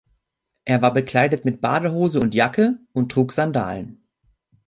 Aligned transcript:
Er 0.65 0.81
war 0.81 0.91
bekleidet 0.95 1.45
mit 1.45 1.61
Badehose 1.61 2.19
und 2.19 2.33
Jacke 2.33 2.79
und 2.91 3.11
trug 3.11 3.31
Sandalen. 3.31 4.03